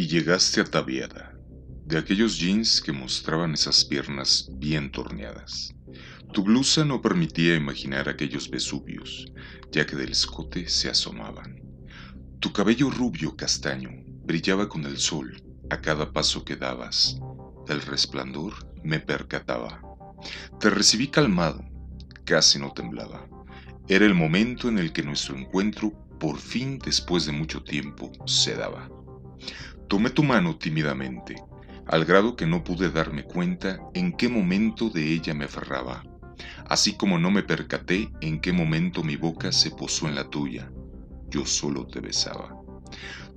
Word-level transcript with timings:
Y 0.00 0.06
llegaste 0.06 0.62
ataviada, 0.62 1.38
de 1.84 1.98
aquellos 1.98 2.38
jeans 2.38 2.80
que 2.80 2.90
mostraban 2.90 3.52
esas 3.52 3.84
piernas 3.84 4.48
bien 4.54 4.90
torneadas. 4.90 5.74
Tu 6.32 6.42
blusa 6.42 6.86
no 6.86 7.02
permitía 7.02 7.54
imaginar 7.54 8.08
aquellos 8.08 8.48
Vesuvios, 8.48 9.30
ya 9.70 9.84
que 9.84 9.96
del 9.96 10.12
escote 10.12 10.70
se 10.70 10.88
asomaban. 10.88 11.60
Tu 12.38 12.50
cabello 12.50 12.88
rubio 12.88 13.36
castaño 13.36 13.90
brillaba 14.24 14.70
con 14.70 14.86
el 14.86 14.96
sol 14.96 15.42
a 15.68 15.82
cada 15.82 16.14
paso 16.14 16.46
que 16.46 16.56
dabas. 16.56 17.18
Del 17.66 17.82
resplandor 17.82 18.54
me 18.82 19.00
percataba. 19.00 19.82
Te 20.58 20.70
recibí 20.70 21.08
calmado, 21.08 21.62
casi 22.24 22.58
no 22.58 22.72
temblaba. 22.72 23.28
Era 23.86 24.06
el 24.06 24.14
momento 24.14 24.70
en 24.70 24.78
el 24.78 24.94
que 24.94 25.02
nuestro 25.02 25.36
encuentro, 25.36 25.92
por 26.18 26.38
fin 26.38 26.78
después 26.78 27.26
de 27.26 27.32
mucho 27.32 27.62
tiempo, 27.62 28.10
se 28.24 28.54
daba. 28.54 28.88
Tomé 29.90 30.10
tu 30.10 30.22
mano 30.22 30.56
tímidamente, 30.56 31.34
al 31.84 32.04
grado 32.04 32.36
que 32.36 32.46
no 32.46 32.62
pude 32.62 32.92
darme 32.92 33.24
cuenta 33.24 33.80
en 33.92 34.12
qué 34.12 34.28
momento 34.28 34.88
de 34.88 35.12
ella 35.12 35.34
me 35.34 35.46
aferraba, 35.46 36.04
así 36.68 36.92
como 36.92 37.18
no 37.18 37.32
me 37.32 37.42
percaté 37.42 38.08
en 38.20 38.40
qué 38.40 38.52
momento 38.52 39.02
mi 39.02 39.16
boca 39.16 39.50
se 39.50 39.72
posó 39.72 40.06
en 40.06 40.14
la 40.14 40.30
tuya. 40.30 40.70
Yo 41.28 41.44
solo 41.44 41.88
te 41.88 41.98
besaba. 41.98 42.56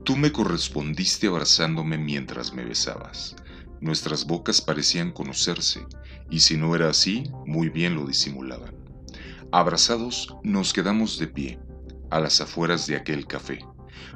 Tú 0.03 0.16
me 0.16 0.31
correspondiste 0.31 1.26
abrazándome 1.26 1.98
mientras 1.98 2.54
me 2.54 2.63
besabas. 2.63 3.35
Nuestras 3.81 4.27
bocas 4.27 4.62
parecían 4.62 5.12
conocerse, 5.12 5.88
y 6.29 6.41
si 6.41 6.55
no 6.55 6.76
era 6.76 6.88
así, 6.88 7.23
muy 7.48 7.70
bien 7.70 7.95
lo 7.95 8.05
disimulaban. 8.05 8.76
Abrazados, 9.51 10.35
nos 10.43 10.71
quedamos 10.71 11.17
de 11.17 11.29
pie, 11.29 11.59
a 12.12 12.20
las 12.20 12.41
afueras 12.41 12.85
de 12.85 12.96
aquel 12.96 13.26
café. 13.26 13.65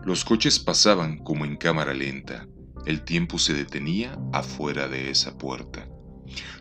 Los 0.06 0.23
coches 0.23 0.59
pasaban 0.59 1.17
como 1.20 1.45
en 1.45 1.58
cámara 1.58 1.94
lenta. 1.94 2.47
El 2.86 3.03
tiempo 3.03 3.38
se 3.38 3.53
detenía 3.53 4.17
afuera 4.33 4.88
de 4.88 5.09
esa 5.09 5.38
puerta. 5.38 5.88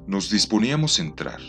Nos 0.06 0.30
disponíamos 0.30 0.98
a 0.98 1.02
entrar, 1.02 1.40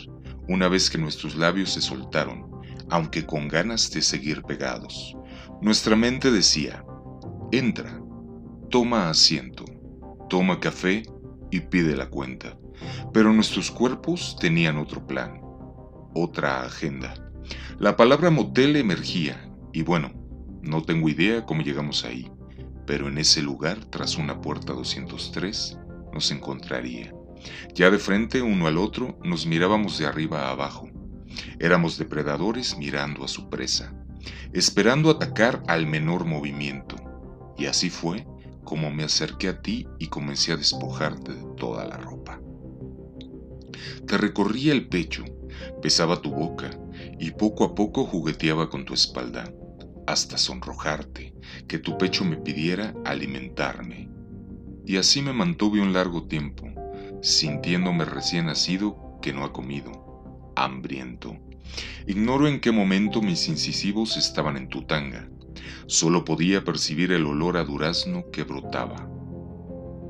una 0.48 0.68
vez 0.68 0.90
que 0.90 0.98
nuestros 0.98 1.36
labios 1.36 1.72
se 1.72 1.80
soltaron, 1.80 2.50
aunque 2.90 3.26
con 3.26 3.48
ganas 3.48 3.90
de 3.90 4.02
seguir 4.02 4.42
pegados. 4.42 5.16
Nuestra 5.60 5.96
mente 5.96 6.30
decía, 6.30 6.84
entra, 7.52 8.00
toma 8.70 9.10
asiento, 9.10 9.64
toma 10.28 10.60
café 10.60 11.02
y 11.50 11.60
pide 11.60 11.96
la 11.96 12.08
cuenta. 12.08 12.56
Pero 13.12 13.32
nuestros 13.32 13.70
cuerpos 13.70 14.36
tenían 14.40 14.78
otro 14.78 15.06
plan 15.06 15.48
otra 16.14 16.62
agenda. 16.62 17.14
La 17.78 17.96
palabra 17.96 18.30
motel 18.30 18.76
emergía, 18.76 19.50
y 19.72 19.82
bueno, 19.82 20.12
no 20.62 20.82
tengo 20.82 21.08
idea 21.08 21.44
cómo 21.44 21.62
llegamos 21.62 22.04
ahí, 22.04 22.30
pero 22.86 23.08
en 23.08 23.18
ese 23.18 23.42
lugar, 23.42 23.84
tras 23.86 24.16
una 24.16 24.40
puerta 24.40 24.72
203, 24.72 25.78
nos 26.12 26.30
encontraría. 26.30 27.12
Ya 27.74 27.90
de 27.90 27.98
frente 27.98 28.42
uno 28.42 28.66
al 28.66 28.78
otro 28.78 29.18
nos 29.24 29.46
mirábamos 29.46 29.98
de 29.98 30.06
arriba 30.06 30.48
a 30.48 30.50
abajo. 30.50 30.88
Éramos 31.60 31.98
depredadores 31.98 32.76
mirando 32.78 33.24
a 33.24 33.28
su 33.28 33.48
presa, 33.48 33.94
esperando 34.52 35.10
atacar 35.10 35.62
al 35.68 35.86
menor 35.86 36.24
movimiento. 36.24 36.96
Y 37.56 37.66
así 37.66 37.90
fue 37.90 38.26
como 38.64 38.90
me 38.90 39.04
acerqué 39.04 39.48
a 39.48 39.62
ti 39.62 39.86
y 39.98 40.08
comencé 40.08 40.52
a 40.52 40.56
despojarte 40.56 41.32
de 41.32 41.44
toda 41.56 41.86
la 41.86 41.96
ropa. 41.96 42.40
Te 44.06 44.18
recorría 44.18 44.72
el 44.72 44.88
pecho, 44.88 45.24
besaba 45.82 46.20
tu 46.20 46.30
boca 46.30 46.70
y 47.18 47.30
poco 47.30 47.64
a 47.64 47.74
poco 47.74 48.04
jugueteaba 48.04 48.68
con 48.68 48.84
tu 48.84 48.94
espalda, 48.94 49.50
hasta 50.08 50.38
sonrojarte, 50.38 51.34
que 51.66 51.78
tu 51.78 51.98
pecho 51.98 52.24
me 52.24 52.38
pidiera 52.38 52.94
alimentarme. 53.04 54.08
Y 54.86 54.96
así 54.96 55.20
me 55.20 55.34
mantuve 55.34 55.82
un 55.82 55.92
largo 55.92 56.26
tiempo, 56.26 56.66
sintiéndome 57.20 58.06
recién 58.06 58.46
nacido 58.46 59.18
que 59.20 59.34
no 59.34 59.44
ha 59.44 59.52
comido, 59.52 60.52
hambriento. 60.56 61.36
Ignoro 62.06 62.48
en 62.48 62.58
qué 62.60 62.72
momento 62.72 63.20
mis 63.20 63.48
incisivos 63.48 64.16
estaban 64.16 64.56
en 64.56 64.70
tu 64.70 64.86
tanga. 64.86 65.28
Solo 65.86 66.24
podía 66.24 66.64
percibir 66.64 67.12
el 67.12 67.26
olor 67.26 67.58
a 67.58 67.64
durazno 67.64 68.30
que 68.32 68.44
brotaba. 68.44 69.10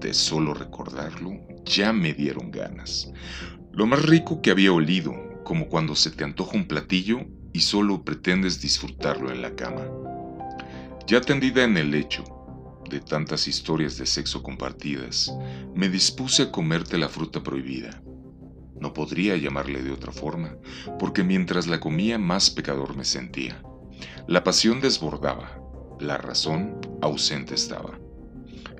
De 0.00 0.14
solo 0.14 0.54
recordarlo, 0.54 1.32
ya 1.64 1.92
me 1.92 2.14
dieron 2.14 2.52
ganas. 2.52 3.10
Lo 3.72 3.84
más 3.86 4.04
rico 4.04 4.42
que 4.42 4.52
había 4.52 4.70
olido, 4.70 5.42
como 5.42 5.68
cuando 5.68 5.96
se 5.96 6.12
te 6.12 6.22
antoja 6.22 6.56
un 6.56 6.68
platillo 6.68 7.26
y 7.58 7.60
solo 7.60 8.04
pretendes 8.04 8.60
disfrutarlo 8.60 9.32
en 9.32 9.42
la 9.42 9.56
cama. 9.56 9.84
Ya 11.08 11.20
tendida 11.20 11.64
en 11.64 11.76
el 11.76 11.90
lecho, 11.90 12.22
de 12.88 13.00
tantas 13.00 13.48
historias 13.48 13.98
de 13.98 14.06
sexo 14.06 14.44
compartidas, 14.44 15.34
me 15.74 15.88
dispuse 15.88 16.44
a 16.44 16.52
comerte 16.52 16.96
la 16.98 17.08
fruta 17.08 17.42
prohibida. 17.42 18.00
No 18.80 18.94
podría 18.94 19.36
llamarle 19.36 19.82
de 19.82 19.90
otra 19.90 20.12
forma, 20.12 20.54
porque 21.00 21.24
mientras 21.24 21.66
la 21.66 21.80
comía 21.80 22.16
más 22.16 22.48
pecador 22.48 22.96
me 22.96 23.04
sentía. 23.04 23.60
La 24.28 24.44
pasión 24.44 24.80
desbordaba, 24.80 25.60
la 25.98 26.16
razón 26.16 26.78
ausente 27.02 27.56
estaba. 27.56 27.98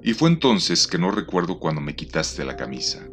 Y 0.05 0.15
fue 0.15 0.29
entonces 0.29 0.87
que 0.87 0.99
no 0.99 1.11
recuerdo 1.11 1.59
cuando 1.59 1.81
me 1.81 1.97
quitaste 1.97 2.45
la 2.45 2.57
camisa, 2.57 3.09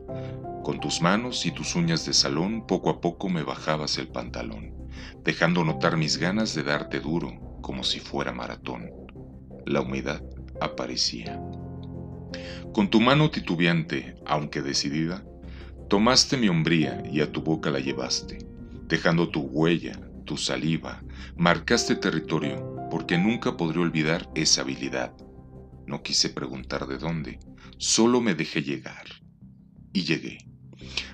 con 0.63 0.79
tus 0.79 1.01
manos 1.01 1.43
y 1.47 1.51
tus 1.51 1.75
uñas 1.75 2.05
de 2.05 2.13
salón 2.13 2.67
poco 2.67 2.91
a 2.91 3.01
poco 3.01 3.29
me 3.29 3.41
bajabas 3.41 3.97
el 3.97 4.09
pantalón, 4.09 4.84
dejando 5.23 5.63
notar 5.63 5.97
mis 5.97 6.17
ganas 6.17 6.53
de 6.55 6.63
darte 6.63 6.99
duro 6.99 7.59
como 7.61 7.83
si 7.83 7.99
fuera 7.99 8.31
maratón. 8.31 8.91
La 9.65 9.81
humedad 9.81 10.21
aparecía. 10.61 11.39
Con 12.73 12.89
tu 12.89 12.99
mano 12.99 13.31
titubeante, 13.31 14.15
aunque 14.25 14.61
decidida, 14.61 15.23
tomaste 15.89 16.37
mi 16.37 16.49
hombría 16.49 17.01
y 17.11 17.21
a 17.21 17.31
tu 17.31 17.41
boca 17.41 17.71
la 17.71 17.79
llevaste, 17.79 18.45
dejando 18.87 19.29
tu 19.29 19.41
huella, 19.41 19.99
tu 20.25 20.37
saliva, 20.37 21.03
marcaste 21.37 21.95
territorio, 21.95 22.87
porque 22.91 23.17
nunca 23.17 23.57
podré 23.57 23.79
olvidar 23.79 24.29
esa 24.35 24.61
habilidad. 24.61 25.13
No 25.87 26.03
quise 26.03 26.29
preguntar 26.29 26.87
de 26.87 26.97
dónde, 26.97 27.39
solo 27.77 28.21
me 28.21 28.35
dejé 28.35 28.61
llegar. 28.61 29.05
Y 29.93 30.03
llegué. 30.03 30.44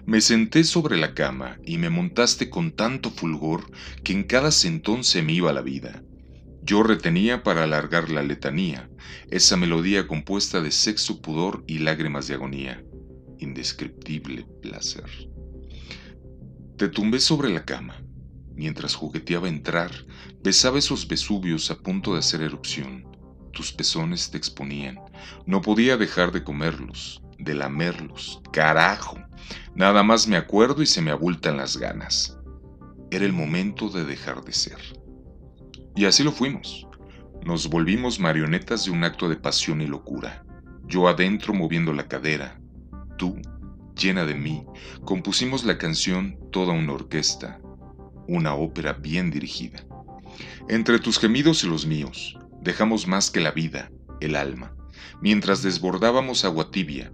Me 0.05 0.19
senté 0.19 0.63
sobre 0.63 0.97
la 0.97 1.13
cama 1.13 1.57
y 1.65 1.77
me 1.77 1.89
montaste 1.89 2.49
con 2.49 2.71
tanto 2.71 3.11
fulgor 3.11 3.71
que 4.03 4.13
en 4.13 4.23
cada 4.23 4.51
sentón 4.51 5.03
se 5.03 5.21
me 5.21 5.33
iba 5.33 5.53
la 5.53 5.61
vida. 5.61 6.03
Yo 6.63 6.83
retenía 6.83 7.43
para 7.43 7.63
alargar 7.63 8.09
la 8.09 8.21
letanía, 8.21 8.89
esa 9.29 9.57
melodía 9.57 10.07
compuesta 10.07 10.61
de 10.61 10.71
sexo, 10.71 11.21
pudor 11.21 11.63
y 11.67 11.79
lágrimas 11.79 12.27
de 12.27 12.35
agonía. 12.35 12.83
Indescriptible 13.39 14.45
placer. 14.61 15.09
Te 16.77 16.87
tumbé 16.87 17.19
sobre 17.19 17.49
la 17.49 17.65
cama. 17.65 18.01
Mientras 18.55 18.95
jugueteaba 18.95 19.49
entrar, 19.49 19.91
besaba 20.43 20.77
esos 20.77 21.07
Vesuvios 21.07 21.71
a 21.71 21.77
punto 21.79 22.13
de 22.13 22.19
hacer 22.19 22.41
erupción. 22.41 23.07
Tus 23.53 23.71
pezones 23.71 24.29
te 24.31 24.37
exponían. 24.37 24.99
No 25.45 25.61
podía 25.61 25.97
dejar 25.97 26.31
de 26.31 26.43
comerlos, 26.43 27.21
de 27.37 27.55
lamerlos. 27.55 28.41
Carajo. 28.51 29.17
Nada 29.75 30.03
más 30.03 30.27
me 30.27 30.37
acuerdo 30.37 30.81
y 30.81 30.85
se 30.85 31.01
me 31.01 31.11
abultan 31.11 31.57
las 31.57 31.77
ganas. 31.77 32.37
Era 33.09 33.25
el 33.25 33.33
momento 33.33 33.89
de 33.89 34.05
dejar 34.05 34.43
de 34.43 34.53
ser. 34.53 34.77
Y 35.95 36.05
así 36.05 36.23
lo 36.23 36.31
fuimos. 36.31 36.87
Nos 37.45 37.69
volvimos 37.69 38.19
marionetas 38.19 38.85
de 38.85 38.91
un 38.91 39.03
acto 39.03 39.29
de 39.29 39.37
pasión 39.37 39.81
y 39.81 39.87
locura. 39.87 40.43
Yo 40.85 41.07
adentro 41.07 41.53
moviendo 41.53 41.93
la 41.93 42.07
cadera, 42.07 42.59
tú, 43.17 43.41
llena 43.95 44.25
de 44.25 44.35
mí, 44.35 44.65
compusimos 45.05 45.63
la 45.63 45.77
canción 45.77 46.37
toda 46.51 46.73
una 46.73 46.93
orquesta, 46.93 47.59
una 48.27 48.55
ópera 48.55 48.93
bien 48.93 49.31
dirigida. 49.31 49.85
Entre 50.67 50.99
tus 50.99 51.17
gemidos 51.17 51.63
y 51.63 51.67
los 51.67 51.85
míos, 51.85 52.37
dejamos 52.61 53.07
más 53.07 53.31
que 53.31 53.39
la 53.39 53.51
vida, 53.51 53.89
el 54.19 54.35
alma, 54.35 54.75
mientras 55.21 55.63
desbordábamos 55.63 56.45
agua 56.45 56.71
tibia, 56.71 57.11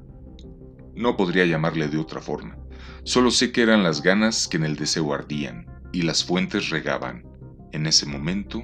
no 0.97 1.15
podría 1.15 1.45
llamarle 1.45 1.87
de 1.87 1.97
otra 1.97 2.21
forma. 2.21 2.57
Solo 3.03 3.31
sé 3.31 3.51
que 3.51 3.61
eran 3.61 3.83
las 3.83 4.01
ganas 4.01 4.47
que 4.47 4.57
en 4.57 4.63
el 4.63 4.75
deseo 4.75 5.13
ardían 5.13 5.65
y 5.93 6.01
las 6.01 6.25
fuentes 6.25 6.69
regaban. 6.69 7.23
En 7.71 7.87
ese 7.87 8.05
momento 8.05 8.63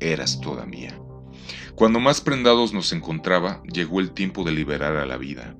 eras 0.00 0.40
toda 0.40 0.66
mía. 0.66 0.98
Cuando 1.74 2.00
más 2.00 2.20
prendados 2.20 2.72
nos 2.72 2.92
encontraba, 2.92 3.62
llegó 3.72 4.00
el 4.00 4.10
tiempo 4.10 4.42
de 4.42 4.52
liberar 4.52 4.96
a 4.96 5.06
la 5.06 5.16
vida, 5.16 5.56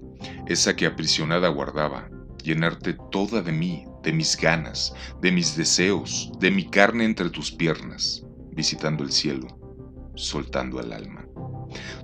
esa 0.49 0.75
que 0.75 0.87
aprisionada 0.87 1.49
guardaba, 1.49 2.09
llenarte 2.43 2.97
toda 3.13 3.43
de 3.43 3.53
mí, 3.53 3.85
de 4.03 4.13
mis 4.13 4.37
ganas, 4.37 4.95
de 5.21 5.31
mis 5.31 5.57
deseos, 5.57 6.33
de 6.41 6.51
mi 6.51 6.69
carne 6.69 7.05
entre 7.05 7.31
tus 7.31 7.53
piernas, 7.53 8.25
visitando 8.51 9.05
el 9.05 9.13
cielo, 9.13 9.47
soltando 10.17 10.81
el 10.81 10.93
alma. 10.93 11.25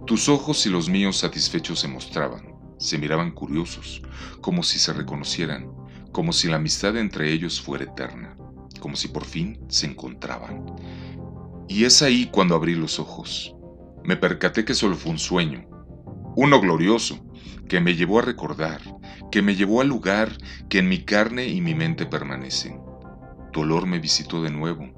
Tus 0.06 0.28
ojos 0.28 0.64
y 0.66 0.70
los 0.70 0.88
míos 0.88 1.18
satisfechos 1.18 1.80
se 1.80 1.88
mostraban, 1.88 2.53
se 2.84 2.98
miraban 2.98 3.30
curiosos, 3.30 4.02
como 4.42 4.62
si 4.62 4.78
se 4.78 4.92
reconocieran, 4.92 5.72
como 6.12 6.34
si 6.34 6.48
la 6.48 6.56
amistad 6.56 6.98
entre 6.98 7.32
ellos 7.32 7.58
fuera 7.58 7.84
eterna, 7.84 8.36
como 8.78 8.94
si 8.94 9.08
por 9.08 9.24
fin 9.24 9.58
se 9.68 9.86
encontraban. 9.86 10.66
Y 11.66 11.84
es 11.84 12.02
ahí 12.02 12.28
cuando 12.30 12.54
abrí 12.54 12.74
los 12.74 13.00
ojos. 13.00 13.54
Me 14.04 14.16
percaté 14.16 14.66
que 14.66 14.74
solo 14.74 14.96
fue 14.96 15.12
un 15.12 15.18
sueño, 15.18 15.66
Uno 16.36 16.60
glorioso, 16.60 17.24
que 17.68 17.80
me 17.80 17.94
llevó 17.94 18.18
a 18.18 18.22
recordar, 18.22 18.80
que 19.30 19.40
me 19.40 19.54
llevó 19.54 19.80
al 19.80 19.88
lugar 19.88 20.36
que 20.68 20.80
en 20.80 20.88
mi 20.88 21.04
carne 21.04 21.46
y 21.46 21.60
mi 21.60 21.74
mente 21.74 22.04
permanecen. 22.04 22.80
Tu 23.52 23.60
olor 23.60 23.86
me 23.86 23.98
visitó 23.98 24.42
de 24.42 24.50
nuevo, 24.50 24.92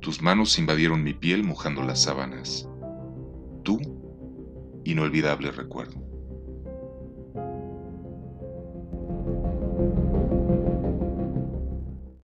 tus 0.00 0.22
manos 0.22 0.58
invadieron 0.58 1.04
mi 1.04 1.14
piel 1.14 1.44
mojando 1.44 1.82
las 1.82 2.02
sábanas. 2.02 2.68
Tú, 3.62 3.78
inolvidable 4.84 5.52
recuerdo. 5.52 6.07